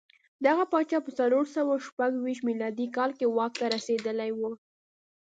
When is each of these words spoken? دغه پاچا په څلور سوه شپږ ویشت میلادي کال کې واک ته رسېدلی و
دغه 0.45 0.63
پاچا 0.71 0.99
په 1.05 1.11
څلور 1.19 1.45
سوه 1.55 1.73
شپږ 1.87 2.11
ویشت 2.17 2.43
میلادي 2.49 2.87
کال 2.95 3.11
کې 3.17 3.25
واک 3.35 3.53
ته 3.61 3.65
رسېدلی 3.75 4.31
و 4.33 4.41